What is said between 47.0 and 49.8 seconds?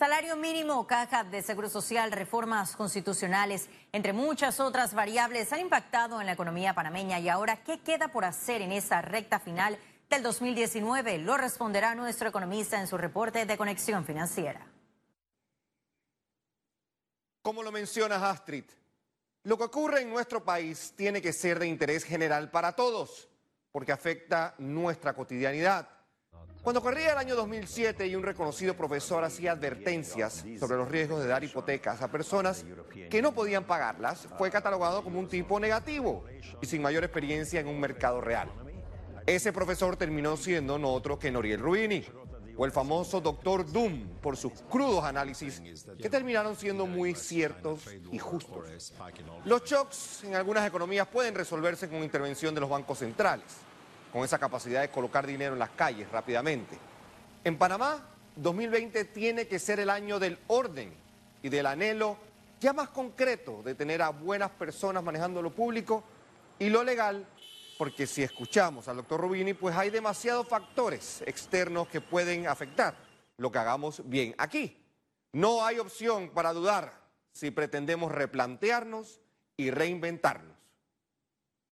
ciertos y justos. Los